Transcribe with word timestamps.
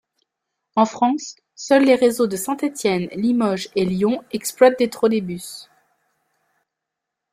En 0.75 0.85
France 0.87 1.35
seuls 1.53 1.85
les 1.85 1.93
réseaux 1.93 2.25
de 2.25 2.35
Saint-Étienne, 2.35 3.07
Limoges 3.13 3.69
et 3.75 3.85
Lyon 3.85 4.23
exploitent 4.31 4.79
des 4.79 4.89
trolleybus. 4.89 5.69